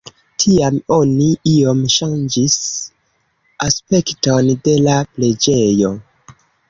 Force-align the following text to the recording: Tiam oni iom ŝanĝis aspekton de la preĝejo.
Tiam 0.43 0.77
oni 0.95 1.25
iom 1.51 1.83
ŝanĝis 1.95 2.57
aspekton 3.69 4.51
de 4.69 4.75
la 4.87 4.97
preĝejo. 5.19 5.93